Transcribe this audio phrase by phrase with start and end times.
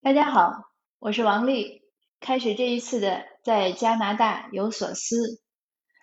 [0.00, 0.70] 大家好，
[1.00, 1.82] 我是王丽。
[2.20, 5.42] 开始这一次的在加拿大有所思。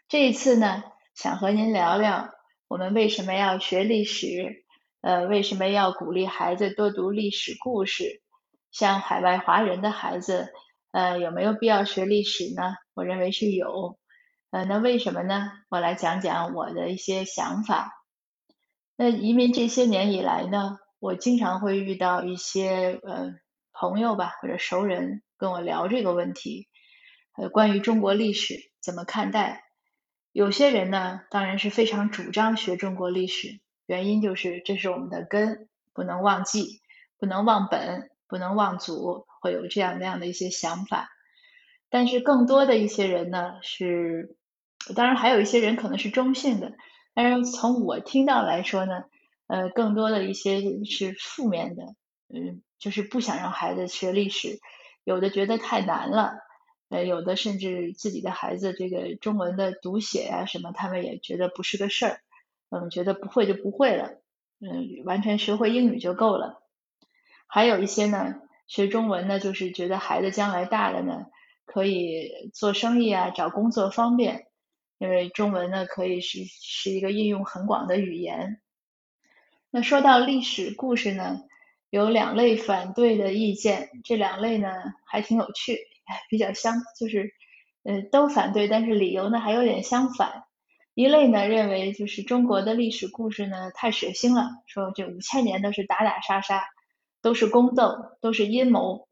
[0.09, 0.83] 这一次呢，
[1.15, 2.29] 想和您聊聊
[2.67, 4.65] 我们为什么要学历史，
[4.99, 8.21] 呃，为什么要鼓励孩子多读历史故事？
[8.69, 10.49] 像海外华人的孩子，
[10.91, 12.75] 呃，有没有必要学历史呢？
[12.93, 13.97] 我认为是有。
[14.51, 15.51] 呃，那为什么呢？
[15.69, 17.93] 我来讲讲我的一些想法。
[18.97, 23.33] 那移民这些年以来呢，我经常会遇到一些呃。
[23.77, 26.69] 朋友吧，或者熟人跟我聊这个问题，
[27.37, 29.63] 呃，关于中国历史怎么看待？
[30.31, 36.81] 有些人呢，当然是非常主张学中国历史，原因就是这是我们的根，不能忘记，
[37.17, 41.09] 不能忘本，不能忘祖，会有这样那样的一些想法。
[41.89, 44.37] 但是更多的一些人呢，是，
[44.95, 46.73] 当然还有一些人可能是中性的，
[47.13, 49.03] 但是从我听到来说呢，
[49.47, 51.83] 呃，更多的一些是负面的，
[52.33, 52.61] 嗯。
[52.85, 54.59] 就是不想让孩子学历史，
[55.03, 56.35] 有的觉得太难了，
[56.89, 62.19] 呃，有的甚至自己的孩子这个中文的读写呀什么，他们也觉得不是个事儿，
[62.69, 64.21] 嗯，觉得不会就不会了，
[64.59, 66.61] 嗯，完全学会英语就够了。
[67.47, 68.35] 还有一些呢，
[68.67, 71.25] 学中文呢，就是觉得孩子将来大了呢，
[71.65, 74.45] 可以做生意啊，找工作方便，
[74.99, 78.61] 因为中文呢可以是是一个应用很广的语言。
[79.71, 81.41] 那说到历史故事呢？
[81.89, 84.69] 有两类反对的意见，这两类呢
[85.05, 85.79] 还挺有趣，
[86.29, 87.33] 比较相就是
[87.83, 90.43] 呃都反对，但是理由呢还有点相反。
[90.93, 96.63] 一类呢认为就是中国的历史故事呢太血腥了，说这五千年都是打打杀杀，
[97.21, 99.07] 都是宫斗，都是阴谋，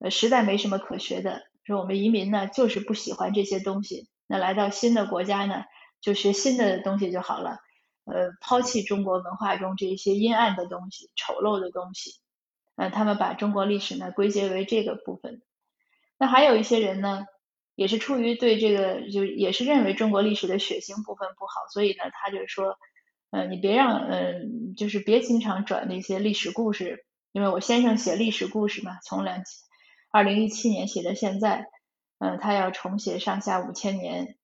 [0.00, 1.42] 呃实在没什么可学的。
[1.64, 5.64] 说我们移民呢就是不喜欢这些东西，那来到新的国家呢
[6.00, 7.58] 就学新的东西就好了，
[8.10, 12.12] 呃抛弃中国文化中这些阴暗的东西、丑陋的东西。
[12.76, 15.42] 呃，他们把中国历史呢归结为这个部分。
[16.16, 17.26] 那还有一些人呢，
[17.74, 22.76] 也是出于对这个，就也是认为中国历史的血腥部分不好，所以呢，他就说，
[23.30, 29.42] 呃，你别让，嗯，就是别经常转那些历史故事，因为我先生写历史故事嘛，从两
[30.12, 31.66] 二零一七年写到现在，
[32.18, 34.37] 嗯，他要重写上下五千年，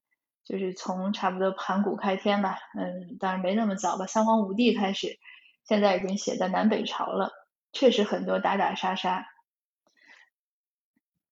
[0.44, 5.19] 就是从差不多盘古开天吧，嗯，当然没那么早吧，三皇五帝开始，
[5.65, 7.32] 现在已经写到南北朝了。
[7.72, 9.27] 确实很多打打杀杀，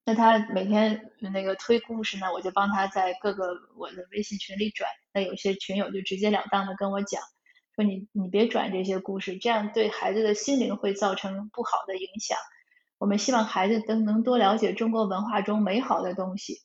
[0.04, 4.90] 那他每天那个推故事呢，我就帮他在各个我的微信群里转。
[5.12, 7.22] 那有些群友就直截了当的跟我讲，
[7.76, 12.36] 说你你别转这些故事，这样对孩子的心灵会造成不好的影响。
[12.98, 16.62] 我们希望孩子都能多了解中国文化中美好的东西。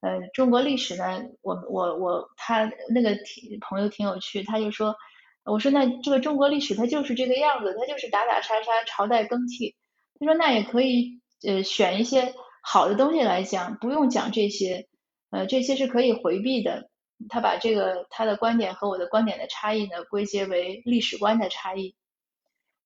[0.00, 4.96] 呃，中国历史呢，我我我他那个挺朋友挺有趣，他就说。
[5.42, 9.74] 我说那这个中国历史它就是这个样子，它就是打打杀杀，朝代更替。
[10.18, 14.86] 他说那也可以呃选一些好的东西来讲，不用讲这些，
[15.30, 16.90] 呃这些是可以回避的。
[17.30, 21.96] 他把这个他的观点和我的观点的差异呢归结为历史观的差异。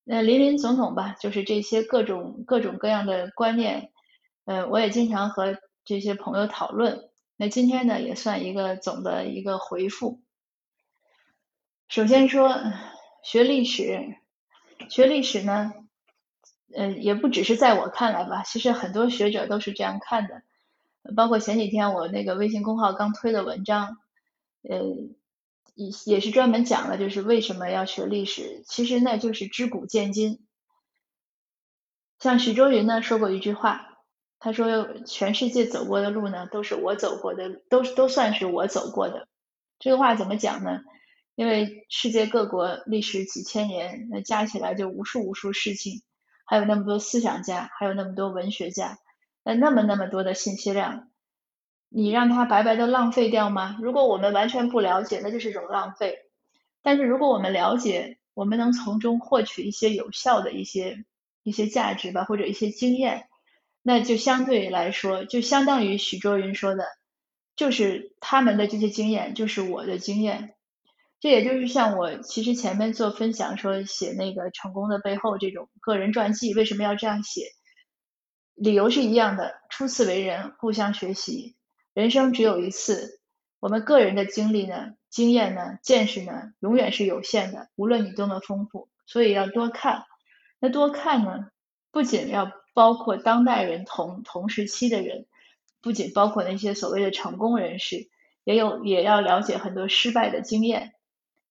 [0.05, 3.91] 那林林总总吧，就是这些各种各种各样的观念，
[4.45, 7.11] 呃我也经常和这些朋友讨论。
[7.37, 10.23] 那今天呢也算一个总的一个回复。
[11.89, 12.57] 首先说
[13.23, 14.17] 学历史，
[14.89, 15.73] 学历史呢，
[16.75, 20.43] 呃，也不只是在我看来吧，其实很多学者都是这样看的。
[21.15, 23.99] 包括前几天我那个微信公号刚推的文章，
[24.63, 24.79] 呃，
[25.75, 28.63] 也也是专门讲了，就是为什么要学历史。
[28.67, 30.47] 其实呢，就是知古见今。
[32.19, 33.94] 像许周云呢说过一句话，
[34.45, 39.27] 他说：“全世界走过的路呢，都是我走过的，都都算是我走过的。”
[39.81, 40.83] 这个话怎么讲呢？
[41.35, 46.03] 因为世界各国历史几千年，那加起来就无数无数事情，
[46.45, 48.99] 还有那么多思想家，还有那么多文学家，
[49.45, 51.09] 那那么那么多的信息量，
[51.89, 53.79] 你让他白白的浪费掉吗？
[53.81, 56.19] 如果我们完全不了解，那就是一种浪费。
[56.83, 61.07] 但是如果我们了解，我们能从中获取一些有效的一些
[61.45, 63.27] 一些价值吧，或者一些经验，
[63.87, 66.87] 那就相对来说，就相当于许卓云说的，
[67.55, 70.55] 就是他们的这些经验，就是我的经验。
[71.21, 77.43] 这也就是像我其实前面做分享说写那个成功的背后这种个人传记为什么要这样写，
[78.55, 81.55] 理由是一样的，初次为人，互相学习，
[81.93, 83.21] 人生只有一次，
[83.61, 90.05] 我们个人的经历呢、经验呢、见识呢，永远是有限的，无论你多么丰富，所以要多看。
[90.59, 91.49] 那多看呢，
[91.91, 95.27] 不仅要包括当代人同同时期的人，
[95.81, 98.11] 不仅包括那些所谓的成功人士，
[98.45, 100.93] 也有也要了解很多失败的经验。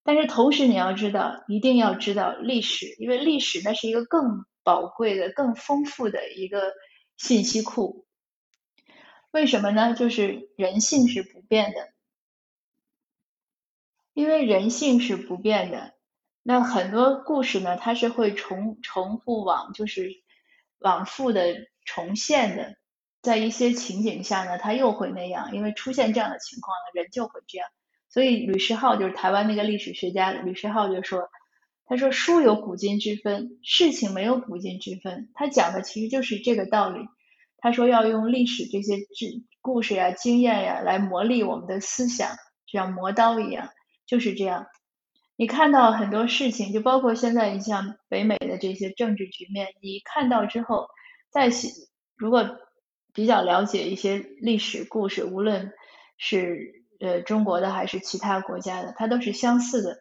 [0.04, 6.74] 但是同时你要知道，一定要知道历史，因为历史那是一个更宝贵的、更丰富的一个
[7.16, 8.06] 信息库。
[9.32, 9.96] 为什么呢？
[9.96, 11.94] 就是人性是不变的，
[14.14, 15.94] 因为人性是不变的。
[16.44, 20.23] 那很多故事呢，它是会重重复往就是
[20.84, 22.76] 往复的重现的，
[23.22, 27.68] 在一些情景下呢，他又会那样，因为出现这样的情况呢，人就会这样。
[28.10, 31.30] 所以吕世浩就是台湾那个历史学家，吕世浩就说，
[31.86, 35.32] 他说书有古今之分，事情没有古今之分。
[35.34, 37.00] 他讲的其实就是这个道理。
[37.58, 42.36] 他说要用历史这些知故事呀、经验呀来磨砺我们的思想，
[42.68, 43.70] 就像磨刀一样，
[44.06, 44.68] 就是这样。
[45.36, 50.88] 你看到很多事情，就包括现在你像北美的这些政治局面，你看到之后，
[51.32, 51.50] 再
[52.16, 52.58] 如果
[53.14, 55.74] 比较了解一些历史故事，无论
[56.18, 59.98] 是呃中国的还是其他国家的，它都是相似的。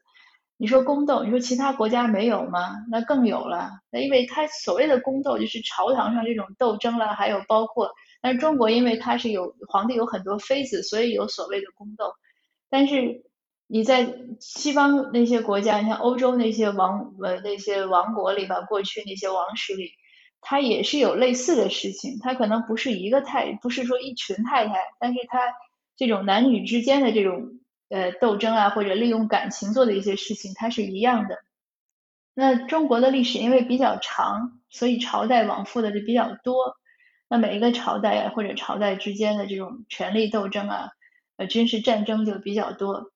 [0.59, 2.85] 你说宫斗，你说其他国家没有吗？
[2.91, 3.71] 那更有了。
[3.91, 7.91] 那因为它所谓的宫斗，就是朝堂上这种斗争了，还有包括，
[8.21, 12.13] 但是中国因为它是有皇帝有很多妃子，所以有所谓的宫斗，
[12.69, 13.25] 但是。
[13.73, 19.93] 你在西方那些国家，你像欧洲那些王呃那些王国里吧，过去那些王室里，
[20.43, 22.19] 它也是有类似的事情。
[22.21, 25.55] 它可能不是一个太，不是说一群太太，但是它
[25.97, 31.39] 这种男女之间的这种呃斗争啊，或者利用感情做的一些事情，它是一样的。
[32.35, 36.77] 那中国的历史因为比较长，所以朝代往复的就比较多。
[37.27, 40.91] 那每一个朝代，或者朝代之间的这种权力斗争啊，
[41.39, 43.12] 呃军事战争就比较多。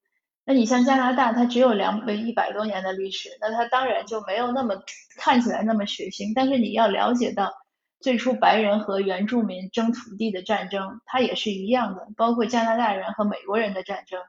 [0.48, 4.76] 那你像加拿大，它只有两百一百多年的历史，那它当然就没有那么
[5.16, 6.32] 看起来那么血腥。
[6.36, 7.52] 但是你要了解到，
[8.00, 12.06] 最初白人和原住民争土地的战争，它也是一样的。
[12.16, 14.20] 包括加拿大人和美国人的战争，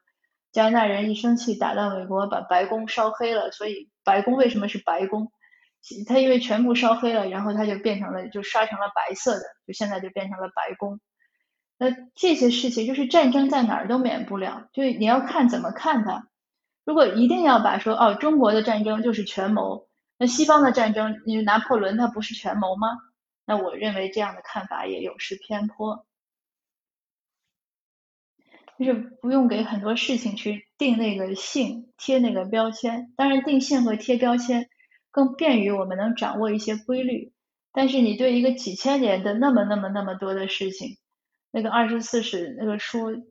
[0.52, 3.52] 加拿大人一生气打到美国，把白宫烧黑了。
[3.52, 5.31] 所以白宫为什么是白宫？
[6.08, 11.00] 它因为全部烧黑了，然后它就变成了就刷成了白色的，就现在就变成了白宫。
[11.77, 16.27] 那这些事情就是战争在哪儿都免不了，就你要看怎么看它。
[16.85, 19.88] 如果一定要把说哦，中国的战争就是权谋，
[20.18, 22.88] 那西方的战争，你拿破仑他不是权谋吗？
[23.45, 26.06] 那我认为这样的看法也有失偏颇，
[28.77, 33.13] 就是不用给很多事情去定那个性，贴那个标签。
[33.15, 34.68] 当然，定性和贴标签
[35.12, 37.33] 更便于我们能掌握一些规律，
[37.71, 40.97] 但是你对一个几千年的那么那么那么多的事情。
[41.50, 43.24] 那个二十四史那个书，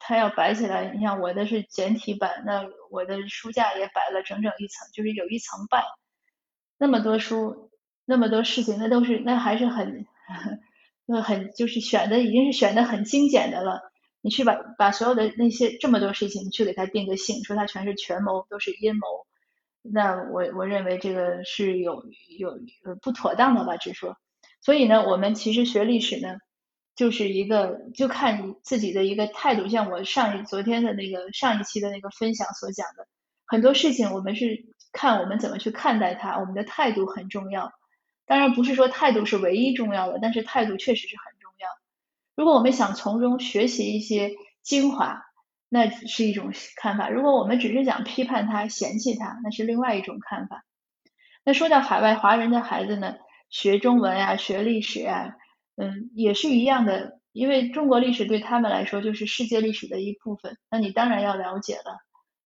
[0.00, 5.84] 它要摆起来，你像我的是简体版，那我的书架也摆了整整一层，就是有一层半，
[6.78, 7.70] 那么多书，
[8.04, 10.04] 那么多事情，那都是那还是很，
[11.06, 13.80] 那很就是选的已经是选的很精简的了。
[14.20, 19.06] 你去把把所有的那些这么多事情，你去给他定个性，说它全是权谋，都是阴谋，
[19.80, 22.04] 那我我认为这个是有
[22.36, 22.58] 有
[23.00, 24.16] 不妥当的吧，直说。
[24.60, 26.36] 所以呢，我们其实学历史呢。
[27.00, 29.68] 就是一个，就看你自己的一个态度。
[29.68, 33.08] 像我上一昨天的那个上一期的那个分享所讲的，
[33.46, 37.72] 很多事情我们是看我们怎么去看待它，我们的态度很重要。
[38.26, 41.68] 当然不是说态度是唯一重要的，但是态度确实是很重要。
[42.36, 45.22] 如果我们想从中学习一些精华，
[45.70, 50.66] 那是一种看法；如果我们只是想批判它、嫌弃它，那是另外一种看法。
[51.44, 53.14] 那说到海外华人的孩子呢，
[53.48, 55.36] 学中文啊，学历史啊。
[55.80, 61.96] 嗯，也是一样的，因为中国历史对他们来说就是世界历史的一部分，那你当然要了解了，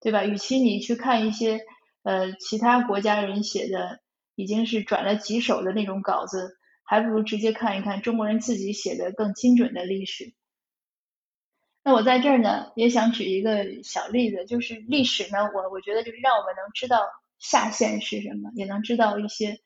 [0.00, 0.24] 对吧？
[0.24, 1.60] 与其你去看一些
[2.04, 3.98] 呃其他国家人写的
[4.36, 10.32] 已经是转了几手的那种稿子，还不如直接看一看中国人自己写的更精准的历史。
[11.82, 17.00] 那我在这儿呢，也想举一个小例子，就是历史呢，我我觉得就是让我们能知道
[17.40, 19.58] 下限是什么，也能知道一些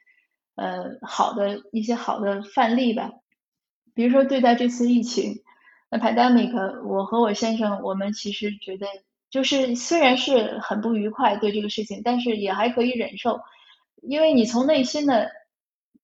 [0.57, 3.11] 呃好的一些好的范例吧。
[3.99, 5.43] 比如说对待这次疫情，
[5.90, 6.52] 那 pandemic，
[6.87, 8.87] 我和我先生，我们其实觉得
[9.28, 13.40] 就是虽然是很不愉快对这个事情，但是也还可以忍受，
[14.00, 15.33] 因为你从内心的，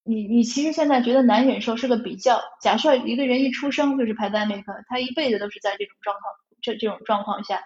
[0.02, 2.40] 你你其实现在觉得难忍受是个比较。
[2.60, 7.60] 假设一个人一出生就是 pandemic，他一辈子都是在这种状况这这种状况下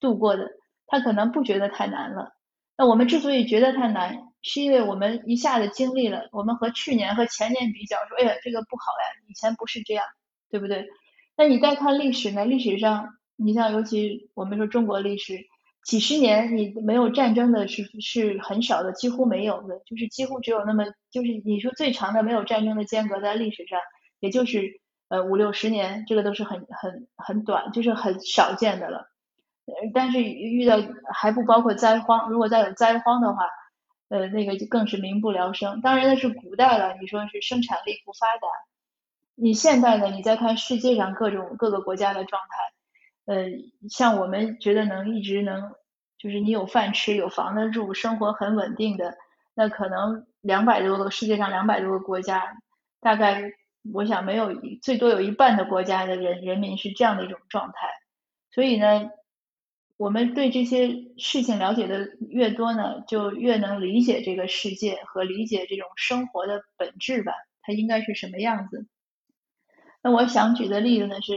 [0.00, 0.48] 度过的，
[0.86, 2.32] 他可能不觉得太难了。
[2.78, 4.28] 那我们之所以觉得太难。
[4.46, 10.04] 是因为我们一下子经历了，我们和去年和前年比较，说哎呀这个不好呀，以前不是这样，
[10.50, 10.86] 对不对？
[11.34, 12.44] 那你再看历史呢？
[12.44, 15.40] 历史上，你像尤其我们说中国历史，
[15.86, 23.80] 几十年你没有战争的是是很少的，几乎没有的，就是几乎只有那么就是你说最长的没有战争的间隔在历史上，
[24.20, 28.98] 也就是呃五六十年，这个都是很很很短，就是很少见的了。
[29.64, 30.76] 呃但是遇到
[31.14, 33.48] 还不包括灾荒，如果再有灾荒的话。
[34.08, 35.80] 呃，那个就更是民不聊生。
[35.80, 38.48] 当然那是古代了，你说是生产力不发达，
[39.34, 40.10] 你现代呢？
[40.10, 43.46] 你再看世界上各种各个国家的状态，呃，
[43.88, 45.74] 像我们觉得能一直能，
[46.18, 49.16] 就是你有饭吃、有房子住、生活很稳定的，
[49.54, 52.56] 那可能两百多个世界上两百多个国家，
[53.00, 53.52] 大概
[53.92, 57.88] 我想没有最多有一半的国家的人人民是这样的一种状态。
[58.50, 59.10] 所以呢，
[60.04, 67.32] 我们对这些事情了解的越多呢，就越能理解这个世界和理解这种生活的本质吧，
[67.62, 68.86] 它应该是什么样子。
[70.02, 71.32] 那我想举的例子呢是，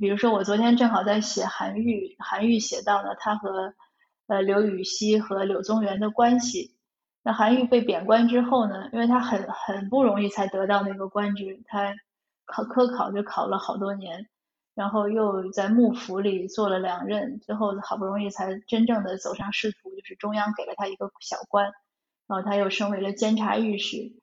[0.00, 3.74] 比如说我昨天正好在写韩愈，韩愈写到了他和
[4.28, 6.74] 呃刘禹锡和柳宗元的关系。
[7.22, 11.94] 那韩愈被贬官之后呢，因为他很很不容易才得到那个官职，他
[12.46, 14.29] 考科考就考了好多年，
[14.80, 21.66] 然后又在幕府里做了两任，最后好不容易才真正的走上仕途，就是中央给了他一个小官，
[22.26, 24.14] 然后他又升为了监察御史。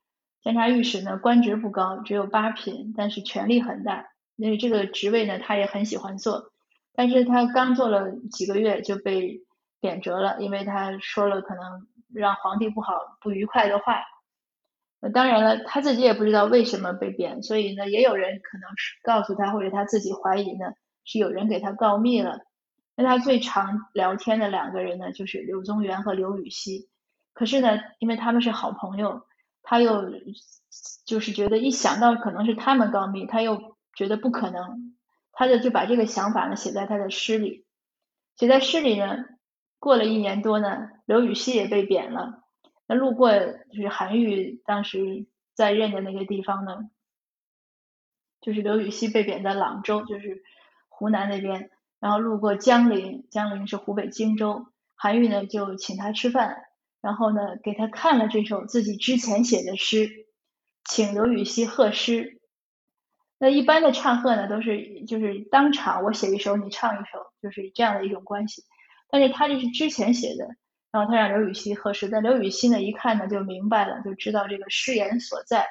[0.41, 4.07] 监察御史呢，官职不高，只有八品，但是权力很大。
[4.35, 6.51] 因为这个职位呢，他也很喜欢做。
[6.95, 9.43] 但是他刚做了几个月就被
[9.79, 14.01] 贬谪了，因为他说了可能让皇帝不好不愉快的话。
[15.09, 20.73] 当然了，他自己也不知道为什么被贬，所以呢，也有人可能是告诉他，或者他自己怀疑呢，
[21.03, 22.41] 是有人给他告密了。
[22.95, 26.89] 那他最常聊天的两个人呢，就是柳宗元和刘禹锡。
[27.33, 29.23] 可是呢，因为他们是好朋友。
[29.69, 30.05] 他又
[31.05, 34.95] 就是觉得一想到可能是他们告密，他又觉得不可能，
[35.33, 37.65] 他就就把这个想法呢写在他的诗里。
[38.37, 39.25] 写在诗里呢，
[39.77, 42.45] 过了一年多呢，刘禹锡也被贬了。
[42.87, 46.89] 那路过就是韩愈当时在任的那个地方呢，
[48.41, 50.43] 就是刘禹锡被贬在朗州，就是
[50.89, 51.69] 湖南那边。
[51.99, 56.63] 然后路过江陵，江陵是湖北荆州，韩愈呢就请他吃饭。
[57.01, 60.09] 然后呢，给他看了这首自己之前写的诗，
[60.85, 62.39] 请刘禹锡贺诗。
[63.39, 68.63] 那一般的唱和呢，都是就是当场我写一首，你唱一首，就是这样的一种关系。
[69.09, 70.55] 但是他这是之前写的，
[70.97, 72.09] 然后他让刘禹锡贺诗。
[72.09, 75.67] 但刘禹锡呢一看呢就明白了，就知道这个诗言所在，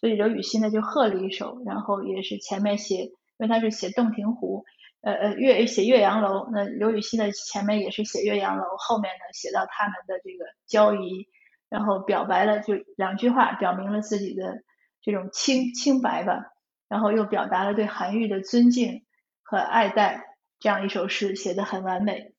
[0.00, 4.64] 所以刘禹锡呢就贺了一首，然后也是前面写，因为他是写洞庭湖。
[5.00, 11.28] 呃呃，岳写岳阳楼，那刘禹锡的前面也是写岳阳楼，后面呢写到他们的这个交谊，
[11.68, 14.62] 然后表白了就两句话，表明了自己的
[15.00, 16.46] 这种清清白吧，
[16.88, 19.04] 然后又表达了对韩愈的尊敬
[19.42, 20.24] 和爱戴，
[20.58, 22.32] 这样一首诗写的很完美。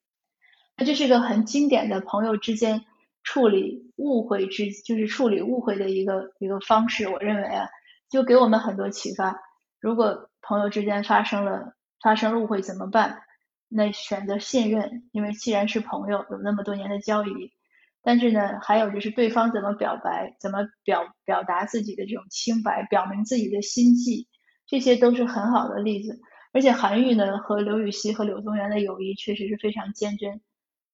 [0.79, 2.85] 那这是个很经典的朋友之间
[3.21, 7.09] 处理误会之，就是处理误会的一个一个方式。
[7.09, 7.67] 我认为啊，
[8.09, 9.35] 就给我们很多启发。
[9.81, 13.23] 如果朋友之间发生了，发生误会怎么办？
[13.67, 17.51] 那选择信任，因为既然是朋友，有那么多年的交谊。
[18.01, 24.29] 但是呢，还有就是对方怎么表白，怎么表表达自己的这种清白，表明自己的心迹，
[24.65, 26.21] 这些都是很好的例子。
[26.53, 30.39] 而且韩愈呢和刘禹锡和柳宗元的友谊确实是非常坚贞。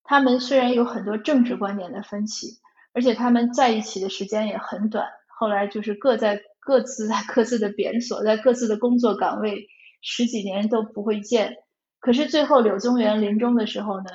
[0.05, 2.59] 他们虽然有很多政治观点的分歧，
[2.93, 9.67] 而且他们在一起的时间也很短，后来就是各在各自在各自的贬所，在各自的工作岗位。
[10.07, 11.57] 十几年都不会见，
[11.99, 14.05] 可是最后柳宗元临终的时候呢，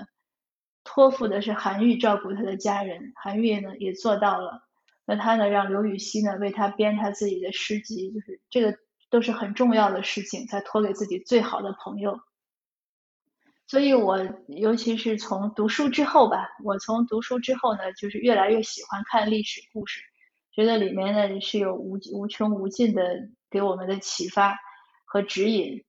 [0.85, 4.63] 托付的是韩愈照顾他的家人，韩愈呢也做到了。
[5.05, 8.77] 那他呢让刘禹锡呢为他编他自己的诗集，就是这个
[9.11, 12.21] 都是很重要的事情，才托给自己最好的朋友。
[13.71, 20.01] 所以我尤其是从读书之后吧，我从读书之后呢，就是越来越喜欢看历史故事，
[20.51, 24.57] 觉得里面呢是有无无穷无尽的给我们的启发。
[25.13, 25.85] 和指引，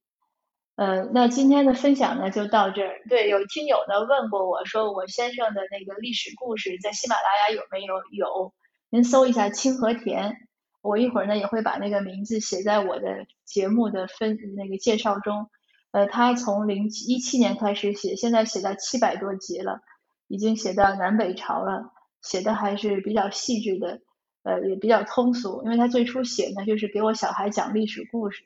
[0.75, 3.01] 呃，那今天的分享呢就到这儿。
[3.07, 7.95] 对，有听友呢问过我说，我先生的那个历史故事在喜马拉雅有没有？
[8.11, 8.53] 有，
[8.89, 10.35] 您搜一下清河田，
[10.81, 15.50] 我一会儿呢也会把那个名字写在我的节目的分那个介绍中。
[15.91, 19.81] 呃，他从零一七年开始写，现在写到七百多集了，
[20.27, 24.01] 已经写到南北朝了，写的还是比较细致的，
[24.43, 25.62] 呃，也比较通俗。
[25.63, 28.43] 因为他最初写呢就是给我小孩讲历史故事。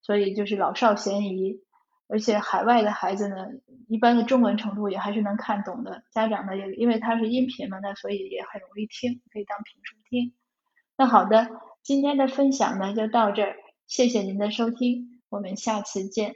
[0.00, 1.60] 所以就是老少咸宜，
[2.06, 3.48] 而且海外的孩子呢，
[3.88, 6.04] 一般的中文程度也还是能看懂的。
[6.12, 10.32] 家长呢也因为它是音频嘛，那所以也很容易听，可以当评书听。
[10.96, 11.48] 那好的，
[11.82, 16.34] 今天的分享呢就到这儿，谢谢您的收听，我们下次见。